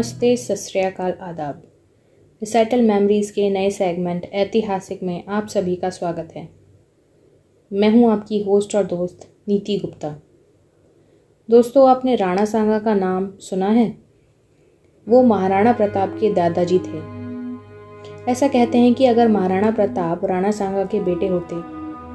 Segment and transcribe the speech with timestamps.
[0.00, 1.56] नमस्ते, सत आदाब।
[2.42, 6.48] रिसाइटल मेमोरीज़ के नए सेगमेंट ऐतिहासिक में आप सभी का स्वागत है।
[7.70, 10.14] मैं हूँ आपकी होस्ट और दोस्त नीति गुप्ता।
[11.48, 13.86] दोस्तों, आपने राणा सांगा का नाम सुना है?
[15.06, 16.98] वो महाराणा प्रताप के दादाजी थे।
[18.30, 21.62] ऐसा कहते हैं कि अगर महाराणा प्रताप राणा सांगा के बेटे होते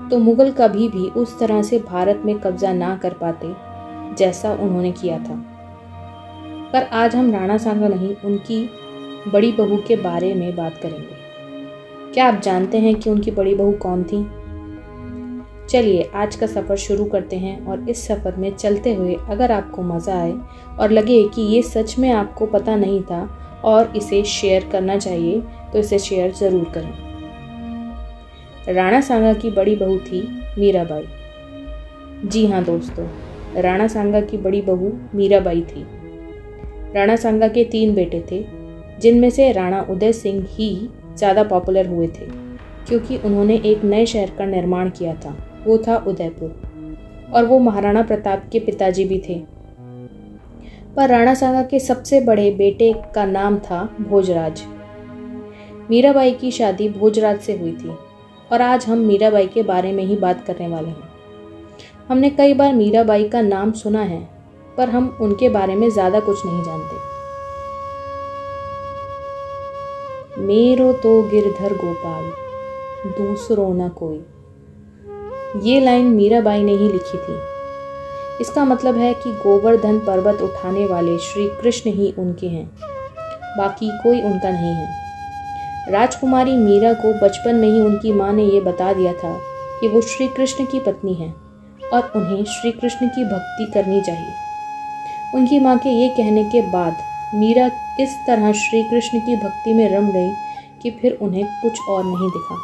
[0.10, 3.54] तो मुगल कभी भी उस तरह से भारत में कब्जा ना कर पाते,
[4.16, 5.44] जैसा उन्होंने किया था।
[6.76, 8.58] पर आज हम राणा सांगा नहीं, उनकी
[9.32, 13.72] बड़ी बहू के बारे में बात करेंगे। क्या आप जानते हैं कि उनकी बड़ी बहू
[13.82, 14.18] कौन थी?
[15.70, 19.84] चलिए, आज का सफ़र शुरू करते हैं और इस सफ़र में चलते हुए अगर आपको
[19.84, 20.34] मज़ा आए
[20.80, 23.24] और लगे कि ये सच में आपको पता नहीं था
[23.66, 25.42] और इसे शेयर करना चाहिए
[25.74, 26.94] तो इसे शेयर ज़रूर करें।
[28.76, 30.28] राणा सांगा की बड़ी बहू थी
[30.60, 31.08] मीराबाई।
[32.26, 33.08] जी हाँ दोस्तों,
[33.58, 35.88] राणा सांगा की बड़ी बहू मीराबाई थी।
[36.96, 38.44] राणा सांगा के तीन बेटे थे,
[39.02, 40.70] जिनमें से राणा उदय सिंह ही
[41.18, 42.26] ज़्यादा पॉपुलर हुए थे,
[42.88, 46.62] क्योंकि उन्होंने एक नए शहर का निर्माण किया था, वो था उदयपुर।
[47.34, 49.36] और वो महाराणा प्रताप के पिताजी भी थे।
[50.96, 54.64] पर राणा सांगा के सबसे बड़े बेटे का नाम था भोजराज।
[55.90, 57.90] मीराबाई की शादी भोजराज से हुई थी,
[58.52, 61.10] और आज हम मीराबाई के बारे में ही बात करने वाले हैं।
[62.10, 64.28] हमने कई बार मीराबाई का नाम सुना है
[64.78, 66.96] पर हम उनके बारे में ज़्यादा कुछ नहीं जानते।
[70.42, 72.24] मेरो तो गिरधर गोपाल,
[73.18, 74.22] दूसरो न कोई।
[75.64, 77.40] ये लाइन मीराबाई ने ही लिखी थी।
[78.42, 82.66] इसका मतलब है कि गोवर्धन पर्वत उठाने वाले श्री कृष्ण ही उनके हैं,
[83.58, 88.62] बाकी कोई उनका नहीं है। राजकुमारी मीरा को बचपन में ही उनकी माँ ने यह
[88.62, 89.38] बता दिया था
[89.80, 91.34] कि वो श्री कृष्ण की पत्नी हैं
[91.90, 94.45] और उन्हें श्री कृष्ण की भक्ति करनी चाहिए।
[95.36, 96.98] उनकी माँ के ये कहने के बाद
[97.36, 97.66] मीरा
[98.00, 100.30] इस तरह श्री कृष्ण की भक्ति में रम गई
[100.82, 102.56] कि फिर उन्हें कुछ और नहीं दिखा।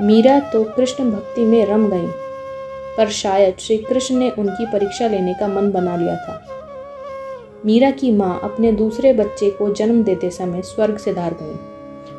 [0.00, 2.06] मीरा तो कृष्ण भक्ति में रम गई,
[2.96, 6.42] पर शायद श्री कृष्ण ने उनकी परीक्षा लेने का मन बना लिया था।
[7.66, 11.56] मीरा की माँ अपने दूसरे बच्चे को जन्म देते समय स्वर्ग से धार गई,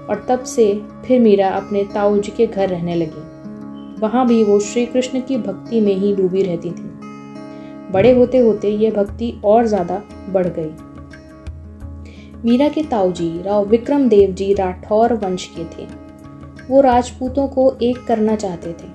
[0.09, 0.73] और तब से
[1.05, 5.37] फिर मीरा अपने ताऊ जी के घर रहने लगी। वहाँ भी वो श्री कृष्ण की
[5.37, 6.86] भक्ति में ही डूबी रहती थी।
[7.91, 10.71] बड़े होते होते यह भक्ति और ज़्यादा बढ़ गई।
[12.45, 15.87] मीरा के ताऊजी, राव विक्रम देव जी राठौर वंश के थे।
[16.69, 18.87] वो राजपूतों को एक करना चाहते थे।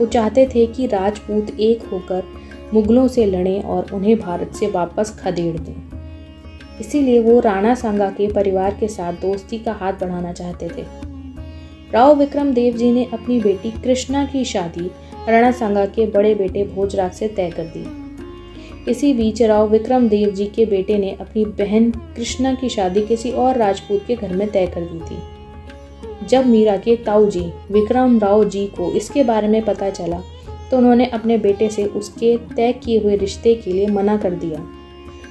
[0.00, 2.22] वो चाहते थे कि राजपूत एक होकर
[2.74, 5.74] मुगलों से लड़ें और उन्हें भारत से वापस खदेड़ दें।
[6.80, 10.84] इसीलिए वो राणा सांगा के परिवार के साथ दोस्ती का हाथ बढ़ाना चाहते थे।
[11.92, 14.90] राव विक्रम देव जी ने अपनी बेटी कृष्णा की शादी
[15.28, 18.03] राणा सांगा के बड़े बेटे भोजराज से तय कर दी।
[18.88, 23.30] इसी बीच राव विक्रम देव जी के बेटे ने अपनी बहन कृष्णा की शादी किसी
[23.30, 28.18] और राजपूत के घर में तय कर दी थी। जब मीरा के ताऊ जी, विक्रम
[28.18, 30.20] राव जी को इसके बारे में पता चला
[30.70, 34.60] तो उन्होंने अपने बेटे से उसके तय किए हुए रिश्ते के लिए मना कर दिया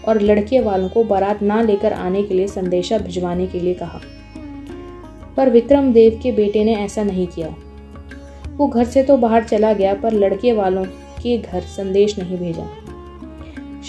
[0.07, 4.01] और लड़के वालों को बारात ना लेकर आने के लिए संदेशा भिजवाने के लिए कहा।
[5.37, 7.55] पर विक्रम देव के बेटे ने ऐसा नहीं किया।
[8.57, 10.83] वो घर से तो बाहर चला गया, पर लड़के वालों
[11.21, 12.67] के घर संदेश नहीं भेजा।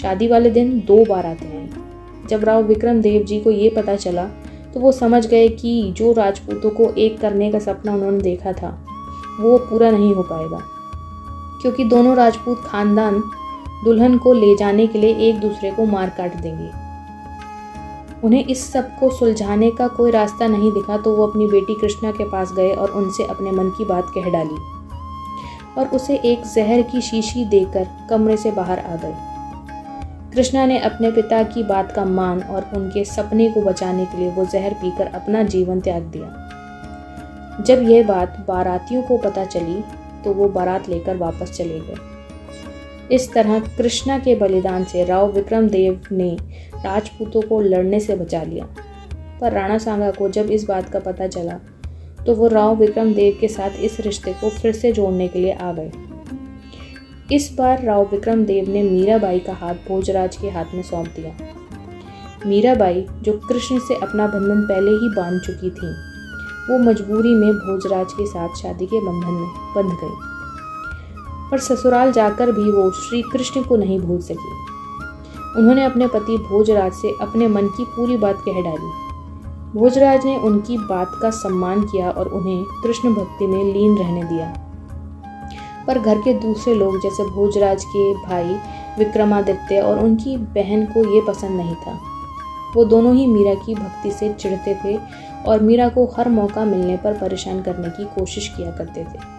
[0.01, 3.95] शादी वाले दिन दो बार आते हैं। जब राव विक्रम देव जी को ये पता
[3.95, 4.25] चला
[4.73, 8.69] तो वो समझ गए कि जो राजपूतों को एक करने का सपना उन्होंने देखा था,
[9.39, 10.59] वो पूरा नहीं हो पाएगा।
[11.61, 13.19] क्योंकि दोनों राजपूत खानदान
[13.85, 16.69] दुल्हन को ले जाने के लिए एक दूसरे को मार काट देंगे।
[18.23, 22.29] उन्हें इस सबको सुलझाने का कोई रास्ता नहीं दिखा तो वो अपनी बेटी कृष्णा के
[22.29, 24.57] पास गए और उनसे अपने मन की बात कह डाली।
[25.77, 29.34] और उसे एक जहर की शीशी देकर कमरे से बाहर आ गए।
[30.35, 34.29] कृष्णा ने अपने पिता की बात का मान और उनके सपने को बचाने के लिए
[34.29, 39.83] वो जहर पीकर अपना जीवन त्याग दिया। जब यह बात बारातियों को पता चली
[40.23, 45.69] तो वो बारात लेकर वापस चले गए। इस तरह कृष्णा के बलिदान से राव विक्रम
[45.69, 46.29] देव ने
[46.75, 48.65] राजपूतों को लड़ने से बचा लिया।
[49.41, 51.59] पर राणा सांगा को जब इस बात का पता चला
[52.25, 55.53] तो वो राव विक्रम देव के साथ इस रिश्ते को फिर से जोड़ने के लिए
[55.53, 55.91] आ गए।
[57.31, 61.33] इस बार राव विक्रम देव ने मीराबाई का हाथ भोजराज के हाथ में सौंप दिया।
[62.45, 65.87] मीराबाई, जो कृष्ण से अपना बंधन पहले ही बाँध चुकी थी,
[66.69, 70.35] वो मजबूरी में भोजराज के साथ शादी के बंधन में बंध गई।
[71.51, 74.51] पर ससुराल जाकर भी वो श्री कृष्ण को नहीं भूल सकी।
[75.57, 79.05] उन्होंने अपने पति भोजराज से अपने मन की पूरी बात कह डाली।
[79.79, 84.64] भोजराज ने उनकी बात का सम्मान किया और उन्हें कृष्ण भक्ति में लीन रहने दिया।
[85.87, 88.57] पर घर के दूसरे लोग, जैसे भोजराज के भाई
[88.97, 91.99] विक्रमादित्य और उनकी बहन को ये पसंद नहीं था।
[92.75, 94.97] वो दोनों ही मीरा की भक्ति से चिढ़ते थे
[95.45, 99.33] और मीरा को हर मौका मिलने पर परेशान करने की कोशिश किया करते थे।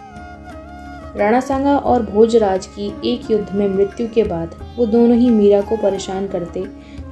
[1.19, 5.61] राणा सांगा और भोजराज की एक युद्ध में मृत्यु के बाद वो दोनों ही मीरा
[5.61, 6.65] को परेशान करते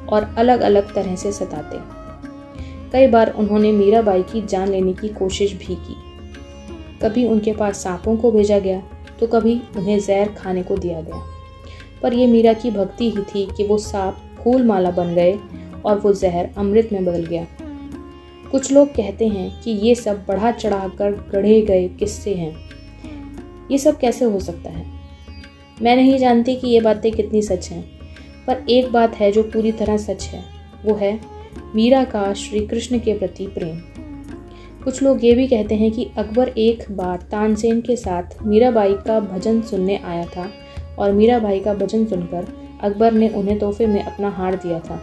[0.09, 1.79] और अलग अलग तरह से सताते।
[2.93, 5.97] कई बार उन्होंने मीराबाई की जान लेने की कोशिश भी की।
[7.03, 8.83] कभी उनके पास सांपों को भेजा गया
[9.21, 11.23] तो कभी उन्हें जहर खाने को दिया गया।
[12.03, 15.39] पर यह मीरा की भक्ति ही थी कि वो सांप फूल माला बन गए
[15.85, 17.47] और वो जहर अमृत में बदल गया।
[18.51, 22.55] कुछ लोग कहते हैं कि ये सब बढ़ा चढ़ाकर गढ़े गए किस्से हैं।
[23.71, 24.87] ये सब कैसे हो सकता है?
[25.83, 27.83] मैं नहीं जानती कि ये बातें कितनी सच हैं,
[28.47, 30.45] पर एक बात है जो पूरी तरह सच है,
[30.85, 31.21] वो है
[31.75, 33.81] मीरा का श्री कृष्ण के प्रति प्रेम।
[34.85, 39.19] कुछ लोग ये भी कहते हैं कि अकबर एक बार तानसेन के साथ मीराबाई का
[39.21, 40.49] भजन सुनने आया था
[40.99, 42.47] और मीराबाई का भजन सुनकर
[42.83, 45.01] अकबर ने उन्हें तोहफे में अपना हार दिया था।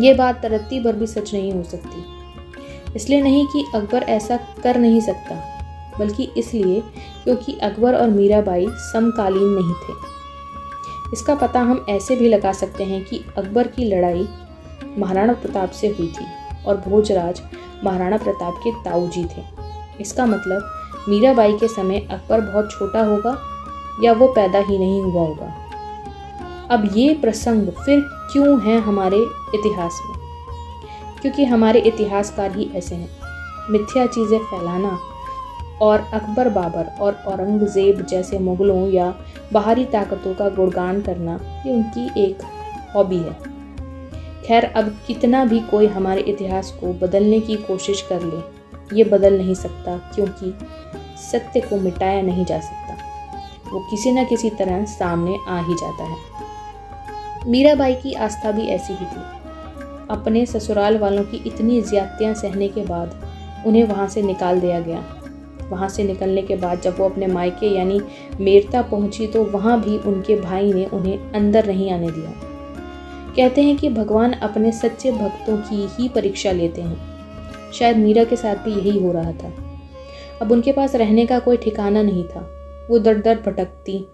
[0.00, 2.04] ये बात तरत्ती भर भी सच नहीं हो सकती।
[2.96, 5.42] इसलिए नहीं कि अकबर ऐसा कर नहीं सकता,
[5.98, 6.80] बल्कि इसलिए
[7.24, 9.94] क्योंकि अकबर और मीराबाई समकालीन नहीं थे।
[11.12, 14.26] इसका पता हम ऐसे भी लगा सकते हैं कि अकबर की लड़ाई
[14.98, 16.26] महाराणा प्रताप से हुई थी।
[16.66, 17.42] और भोजराज
[17.84, 19.42] महाराणा प्रताप के ताऊजी थे।
[20.00, 20.70] इसका मतलब
[21.08, 23.38] मीराबाई के समय अकबर बहुत छोटा होगा
[24.04, 25.54] या वो पैदा ही नहीं हुआ होगा।
[26.70, 28.00] अब ये प्रसंग फिर
[28.32, 29.16] क्यों है हमारे
[29.54, 30.16] इतिहास में?
[31.22, 33.10] क्योंकि हमारे इतिहासकार ही ऐसे हैं।
[33.70, 34.98] मिथ्या चीज़ें फैलाना
[35.82, 39.14] और अकबर बाबर और औरंगज़ेब जैसे मुगलों या
[39.52, 42.42] बाहरी ताकतों का गुणगान करना, ये उनकी एक
[42.94, 43.55] हॉबी है।
[44.46, 49.38] खैर, अब कितना भी कोई हमारे इतिहास को बदलने की कोशिश कर ले, ये बदल
[49.38, 50.54] नहीं सकता, क्योंकि
[51.22, 52.94] सत्य को मिटाया नहीं जा सकता।
[53.72, 56.16] वो किसी न किसी तरह सामने आ ही जाता है।
[57.48, 59.20] मीराबाई की आस्था भी ऐसी ही थी।
[60.10, 63.22] अपने ससुराल वालों की इतनी ज्यादतियाँ सहने के बाद
[63.66, 65.04] उन्हें वहाँ से निकाल दिया गया।
[65.70, 68.00] वहाँ से निकलने के बाद जब वो अपने मायके यानी
[68.40, 72.55] मेरता पहुँची तो वहाँ भी उनके भाई ने उन्हें अंदर नहीं आने दिया।
[73.36, 77.16] कहते हैं कि भगवान अपने सच्चे भक्तों की ही परीक्षा लेते हैं।
[77.72, 79.52] शायद मीरा के साथ भी यही हो रहा था।
[80.42, 82.40] अब उनके पास रहने का कोई ठिकाना नहीं था।
[82.90, 84.06] वो दर दर भटकती।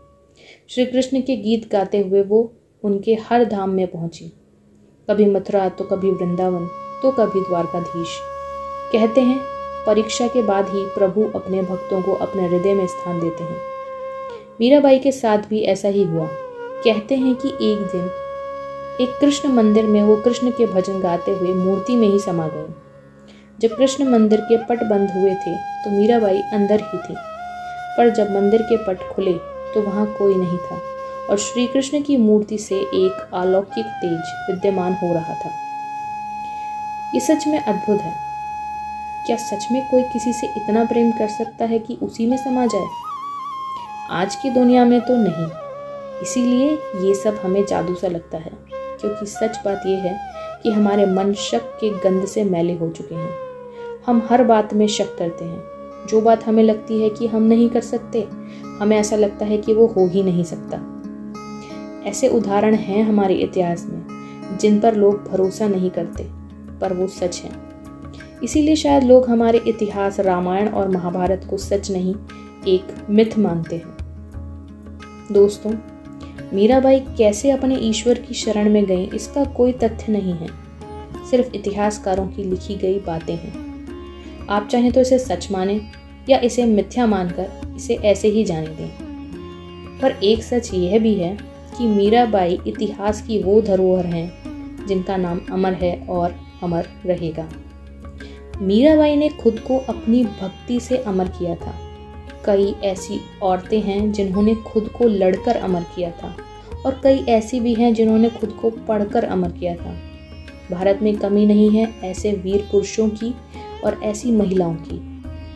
[0.68, 4.32] श्री कृष्ण के गीत गाते हुए वो उनके हर धाम में पहुँची।
[5.10, 6.66] कभी मथुरा तो कभी वृंदावन
[7.02, 8.18] तो कभी द्वारकाधीश।
[8.92, 9.40] कहते हैं,
[9.86, 13.56] परीक्षा के बाद ही प्रभु अपने भक्तों को अपने हृदय में स्थान देते हैं।
[14.60, 16.28] मीराबाई के साथ भी ऐसा ही हुआ।
[16.84, 18.10] कहते हैं कि एक दिन
[19.00, 22.66] एक कृष्ण मंदिर में वो कृष्ण के भजन गाते हुए मूर्ति में ही समा गए।
[23.60, 27.14] जब कृष्ण मंदिर के पट बंद हुए थे तो मीराबाई अंदर ही थी।
[27.96, 29.32] पर जब मंदिर के पट खुले
[29.74, 30.80] तो वहाँ कोई नहीं था
[31.30, 35.50] और श्री कृष्ण की मूर्ति से एक अलौकिक तेज विद्यमान हो रहा था।
[37.14, 38.14] ये सच में अद्भुत है।
[39.26, 42.66] क्या सच में कोई किसी से इतना प्रेम कर सकता है कि उसी में समा
[42.66, 42.86] जाए?
[44.10, 45.46] आज की दुनिया में तो नहीं।
[46.22, 46.70] इसीलिए
[47.06, 48.50] ये सब हमें जादू सा लगता है।
[49.02, 50.18] क्योंकि सच बात यह है
[50.62, 53.30] कि हमारे मन शक के गंध से मैले हो चुके हैं।
[54.06, 55.62] हम हर बात में शक करते हैं।
[56.08, 58.28] जो बात हमें लगती है कि हम नहीं कर सकते,
[58.80, 61.02] हमें ऐसा लगता है कि वो हो ही नहीं सकता।
[62.04, 64.02] ऐसे उदाहरण हैं हमारे इतिहास में,
[64.60, 66.28] जिन पर लोग भरोसा नहीं करते,
[66.80, 67.72] पर वो सच हैं।
[68.42, 72.14] इसीलिए शायद लोग हमारे इतिहास, रामायण और महाभारत को सच नहीं,
[72.68, 73.96] एक मिथ मानते हैं।
[75.32, 75.72] दोस्तों
[76.52, 80.46] मीराबाई कैसे अपने ईश्वर की शरण में गई, इसका कोई तथ्य नहीं है।
[81.30, 83.84] सिर्फ़ इतिहासकारों की लिखी गई बातें हैं।
[84.50, 85.80] आप चाहें तो इसे सच माने,
[86.28, 88.88] या इसे मिथ्या मानकर इसे ऐसे ही जाने दें।
[90.02, 91.38] पर एक सच यह भी है
[91.78, 94.32] कि मीराबाई इतिहास की वो धरोहर हैं,
[94.86, 97.48] जिनका नाम अमर है और अमर रहेगा।
[98.60, 101.91] मीराबाई ने खुद को अपनी भक्ति से अमर किया था।
[102.44, 106.34] कई ऐसी औरतें हैं जिन्होंने खुद को लड़कर अमर किया था
[106.86, 109.94] और कई ऐसी भी हैं जिन्होंने खुद को पढ़कर अमर किया था।
[110.70, 113.34] भारत में कमी नहीं है ऐसे वीर पुरुषों की
[113.84, 115.00] और ऐसी महिलाओं की।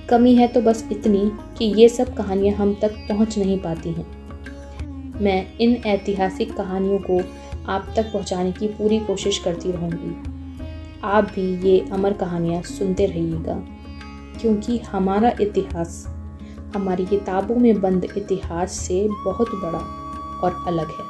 [0.09, 4.07] कमी है तो बस इतनी कि ये सब कहानियाँ हम तक पहुँच नहीं पाती हैं।
[5.21, 7.21] मैं इन ऐतिहासिक कहानियों को
[7.73, 10.35] आप तक पहुँचाने की पूरी कोशिश करती रहूँगी।
[11.05, 13.55] आप भी ये अमर कहानियाँ सुनते रहिएगा,
[14.41, 16.05] क्योंकि हमारा इतिहास
[16.77, 19.79] हमारी किताबों में बंद इतिहास से बहुत बड़ा
[20.43, 21.05] और अलग है।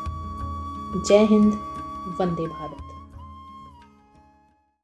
[1.02, 1.52] जय हिंद,
[2.20, 2.85] वंदे भारत।